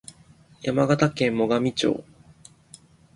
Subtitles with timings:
[0.63, 2.03] 山形県最上町